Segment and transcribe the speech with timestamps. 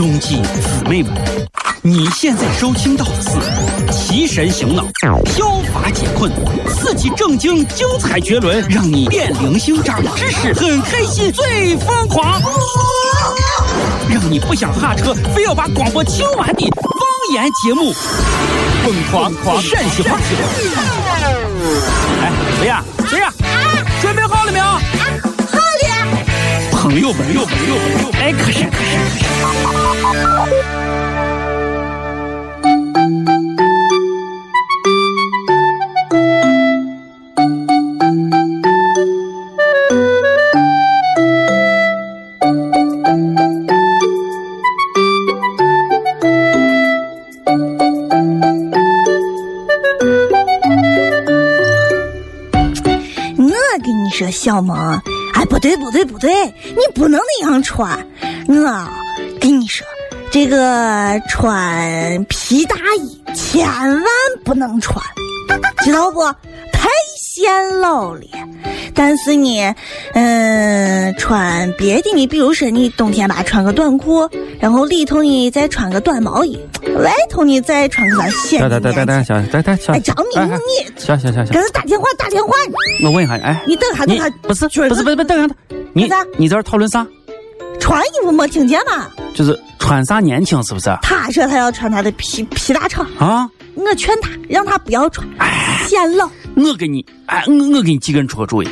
[0.00, 1.12] 兄弟姊妹们，
[1.82, 3.32] 你现在收听到的是
[3.92, 4.82] 提神醒脑、
[5.26, 6.32] 消乏解困、
[6.70, 12.40] 刺激正经、精彩绝伦，让你变零星、长知识、很开心、最疯狂，
[14.08, 16.90] 让你不想下车，非要把广播听完的方
[17.34, 17.92] 言节目，
[18.82, 20.18] 疯狂狂陕西话。
[22.22, 22.82] 哎，谁呀？
[23.06, 23.19] 谁
[26.90, 29.20] 朋友，朋友，朋友，朋友，哎，可是，可是，可是。
[53.38, 55.00] 我跟你说，小萌，
[55.40, 57.98] 哎，不对，不对，不对，你不能那样穿。
[58.46, 58.88] 我
[59.40, 59.86] 跟你说，
[60.30, 64.04] 这个穿皮大衣千万
[64.44, 65.02] 不能穿，
[65.82, 66.20] 知道不？
[67.40, 68.20] 太显老了。
[68.94, 69.74] 但是呢，
[70.12, 76.58] 嗯，穿别的你，比如说你冬天吧，穿个短裤，然后里头呢再穿个短毛衣，
[76.98, 78.16] 外头呢再穿个
[78.68, 79.94] 等等等等，行，等等行。
[79.94, 82.52] 哎，张明，你行行行行，给他打电话打电话。
[83.04, 85.54] 我问一下，哎，你等下等下，不是不是不是不是等下，
[85.94, 87.06] 你你在这讨论啥？
[87.78, 89.08] 穿衣服没听见吗？
[89.34, 90.90] 就是穿啥年轻是不是？
[91.00, 95.26] 他说他要穿他的皮皮大长啊，我劝他让他不要穿，
[95.86, 96.28] 显老。
[96.56, 98.68] 我给你，哎，我我给你几个人出个主意，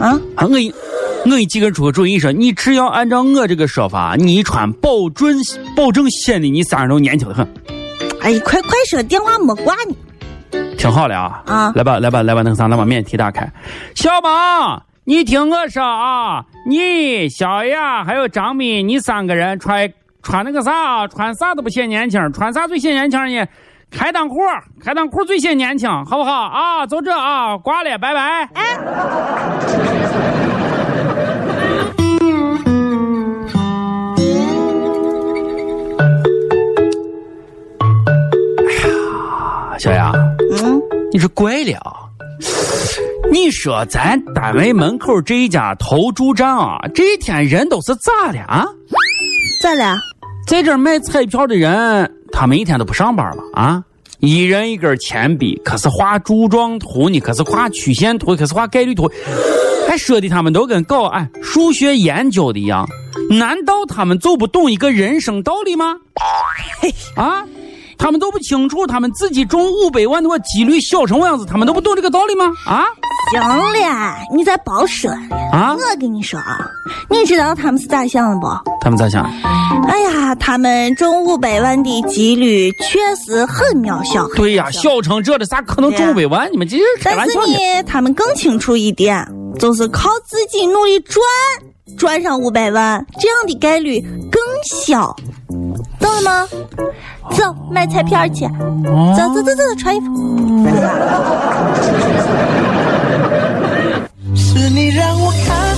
[0.00, 0.72] 啊啊，我给
[1.24, 5.36] 我给你几个人出个主意，说你只要按照我这个说法，你一穿，保准
[5.76, 7.46] 保证显得你三十都年轻的很。
[8.20, 9.96] 哎，快快说，电话没挂呢。
[10.76, 13.50] 听好了啊，啊，来吧来吧来吧，那个啥，咱把免提打开。
[13.94, 19.88] 小马，你听我说啊，你小雅还有张敏，你三个人穿
[20.22, 23.46] 穿那个啥，穿啥都不显年轻，穿啥最显年轻呢？
[23.92, 24.40] 开裆裤，
[24.82, 26.86] 开裆裤最显年轻，好不好啊？
[26.86, 28.48] 就这啊，挂了，拜拜。
[28.54, 28.78] 哎，
[38.66, 40.80] 哎呀小杨，嗯，
[41.12, 41.92] 你是怪了啊！
[43.30, 48.64] 你说咱单位门口这一家投注站啊，这一天人都是咋的啊？
[49.62, 49.96] 咋了？
[50.46, 53.42] 在这儿买彩票的人，他们一天都不上班了？
[53.54, 53.82] 啊，
[54.20, 59.10] 一人一根铅笔，可是画柱状图呢，可是画曲线图，可是画概率图，
[59.88, 62.88] 还说的他们都跟搞哎数学研究的一样。
[63.30, 65.96] 难道他们就不懂一个人生道理吗？
[66.80, 67.44] 嘿 啊？
[67.98, 72.52] 他们都不清楚，他们自己中五百万的话几率小成我样子，他们都不懂这个道理吗？
[72.66, 72.84] 啊？
[73.30, 73.56] 行了，
[74.34, 75.16] 你再别说了。
[75.52, 75.74] 啊？
[75.74, 76.68] 我跟你说啊，
[77.08, 78.46] 你知道他们是咋想的不？
[78.82, 79.24] 他们咋想？
[79.88, 84.26] 哎呀，他们中五百万的几率确实很渺小。
[84.34, 86.50] 对呀、渺小小成这的咋可能中五百万？
[86.50, 87.58] 你们这是开但是玩笑呢？
[87.76, 89.24] 呢，他们更清楚一点，
[89.58, 91.22] 就是靠自己努力赚，
[91.96, 94.00] 赚上五百万，这样的概率
[94.30, 95.14] 更小，
[96.00, 96.48] 懂了吗？
[97.30, 100.06] 走，买彩票去，哦走走走走，穿衣服。
[104.34, 105.71] 是你让我看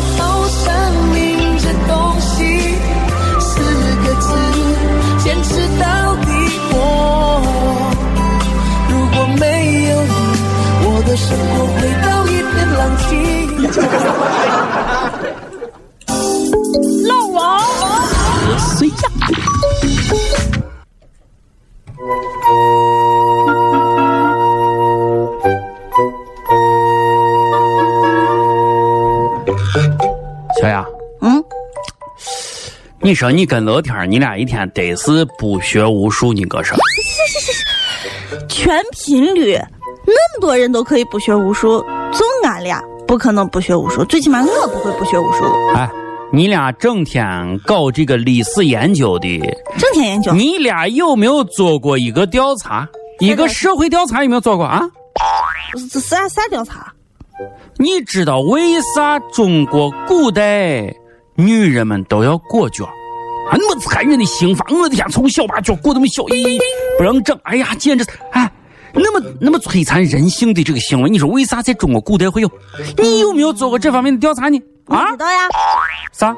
[33.04, 36.42] 你说你跟乐天儿，你俩一天得是不学无术你？
[36.46, 36.74] 哥说，
[38.48, 39.58] 全频率，
[40.06, 41.84] 那么多人都可以不学无术，
[42.14, 45.44] 就俺俩不可能不学无术，最起码我不会不学无术。
[45.74, 45.86] 哎，
[46.32, 49.38] 你俩整天搞这个历史研究的，
[49.76, 52.88] 整天研究，你俩有没有做过一个调查？
[53.20, 54.80] 一个社会调查有没有做过啊？
[55.92, 56.90] 这啥啥调查？
[57.76, 60.90] 你知道为啥中国古代
[61.36, 62.84] 女人们都要裹脚？
[62.84, 64.64] 啊，那么残忍的刑法！
[64.70, 66.58] 我的天，从小把脚裹那么小，咦，
[66.96, 68.50] 不让整，哎呀，简直，哎，
[68.94, 72.50] 那么那么摧残人性的这个行为，你说为啥在中国古代会有？
[72.96, 74.58] 你有没有做过这方面的调查呢？
[74.86, 75.16] 啊你知？
[75.18, 75.38] 道呀？
[76.12, 76.34] 啥？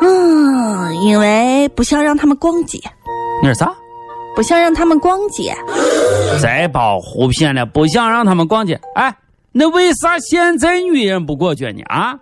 [0.00, 2.80] 嗯，因为不想让他们逛街，
[3.42, 3.70] 你说啥？
[4.34, 5.54] 不想让他们逛街。
[6.40, 8.80] 再包胡骗了，不想让他们逛街。
[8.94, 9.14] 哎，
[9.52, 11.82] 那为啥现在女人不裹脚呢？
[11.86, 12.16] 啊？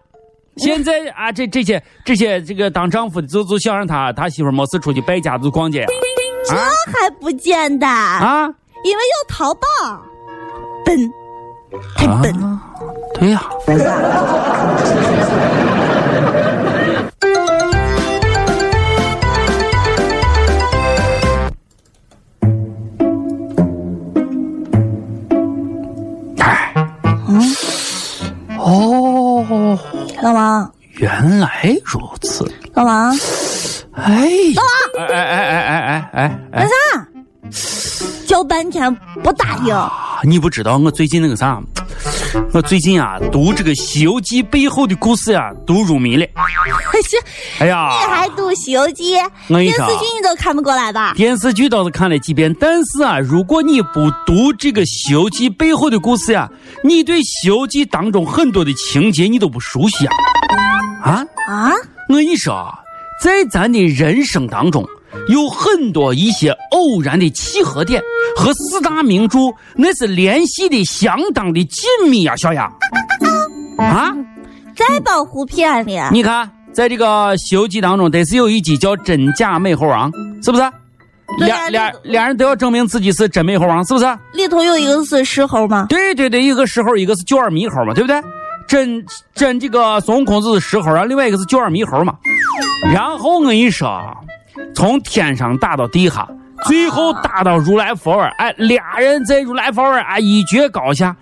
[0.56, 5.86] 现在啊，这这些这些这个当丈夫的，就就想让他他媳妇没事出去败家子逛街
[6.46, 8.46] 这还不简单，啊
[8.84, 9.60] 因为要淘宝，
[10.84, 11.10] 笨，
[11.96, 12.34] 太笨。
[12.42, 12.60] 啊！
[13.14, 13.42] 对呀、
[32.82, 32.82] 此。
[32.82, 33.16] 老王，
[33.92, 34.28] 哎，
[34.98, 36.66] 哎哎哎哎哎哎哎！
[38.26, 39.76] 叫半天不答应，
[40.24, 41.60] 你不知道我最近那个啥，
[42.52, 46.24] 我最近啊读这个《西游记》背后的故事呀、读入迷了。
[47.58, 49.16] 哎呀，你还读《西游记》？
[49.48, 51.12] 电视剧你都看不过来吧？
[51.14, 56.48] 电视剧倒是看了几遍，但是啊，如果你不读这个《西游记》背后的故事呀、
[56.82, 60.14] 你对《西游记》当中很多的情节你都不熟悉啊！
[61.04, 61.72] 啊，啊，
[62.08, 62.74] 我跟你说啊，
[63.20, 64.86] 在咱的人生当中，
[65.28, 68.02] 有很多一些偶然的契合点
[68.36, 69.38] 和四大名著
[69.76, 72.70] 那是联系的相当的紧密呀、小杨。
[73.78, 74.14] 啊，
[74.76, 77.06] 在保护片里，你看，在这个
[77.36, 80.10] 《西游记》当中，得是有一集叫真假美猴王，
[80.42, 80.62] 是不是？
[81.38, 84.06] 俩俩俩人都要证明自己是真美猴王，是不是？
[84.34, 85.86] 里头有一个是石猴吗？
[85.88, 88.20] 对对对，一个石猴，一个是九耳猕猴嘛，对不对？
[88.72, 89.04] 真
[89.34, 92.14] 真这个孙悟空是石猴啊，另外一个是九耳猕猴嘛。
[92.90, 94.02] 然后我跟你说，
[94.74, 96.26] 从天上打到地下，
[96.64, 101.14] 最后打到如来佛儿，哎，俩人在如来佛儿啊一决高下。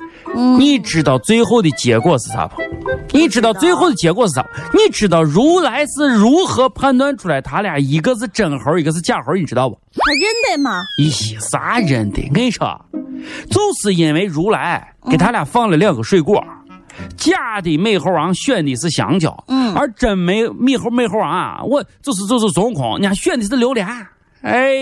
[0.56, 2.62] 你知道最后的结果是啥不？
[3.11, 4.47] 你知道最后的结果是啥？
[4.73, 9.35] 你知道如来是如何判断出来他俩一个是真猴，一个是假猴？
[9.35, 9.76] 你知道不？
[9.97, 10.82] 他认得吗？
[11.00, 12.29] 咦，啥认得？
[12.29, 12.81] 我跟你说，
[13.50, 16.44] 就是因为如来给他俩放了两个水果，
[17.17, 23.87] 假的美猴王选的是香蕉，嗯而真美美猴美猴王啊，我就是就是孙悟空，人家选的是榴莲。
[24.43, 24.75] 哎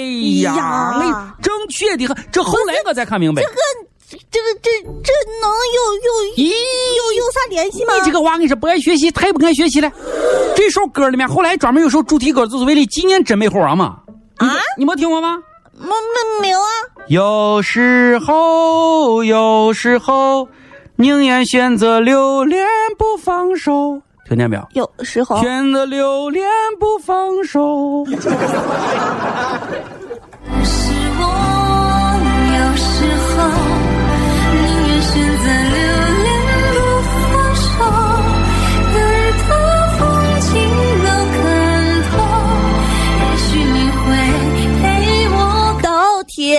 [0.43, 3.43] 呀，正确的很，这后来我才看明白。
[3.43, 3.55] 这个
[4.31, 4.71] 这个这
[5.03, 7.95] 这能有有咦，有有啥联系吗？
[7.99, 9.93] 你这个娃，跟你是不爱学习，太不爱学习了。
[10.57, 13.99] 这首歌里面后来专门有首主题歌，就是为了纪念真美猴王嘛。
[14.37, 15.39] 啊，你没听过吗？
[15.81, 16.69] 没没没有啊？
[17.09, 20.49] 有时候，有时候，
[21.01, 22.67] 宁愿选择留恋
[22.99, 24.03] 不放手。
[24.29, 24.67] 听见没有？
[24.73, 26.45] 有时候选择留恋
[26.81, 28.05] 不放手。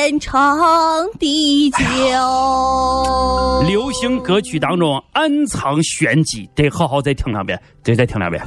[0.10, 1.78] 天长地久。
[3.68, 8.44] 流行歌曲当中暗藏玄机，得好好再听两遍，得再听两遍。